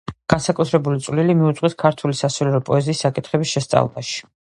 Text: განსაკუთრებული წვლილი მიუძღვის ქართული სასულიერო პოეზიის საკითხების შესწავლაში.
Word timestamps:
განსაკუთრებული 0.33 1.01
წვლილი 1.07 1.35
მიუძღვის 1.41 1.75
ქართული 1.83 2.17
სასულიერო 2.21 2.63
პოეზიის 2.71 3.03
საკითხების 3.07 3.53
შესწავლაში. 3.53 4.19